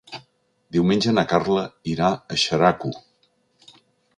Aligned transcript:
Diumenge 0.77 1.13
na 1.17 1.25
Carla 1.33 1.67
irà 1.91 2.09
a 2.15 2.39
Xeraco. 2.45 2.93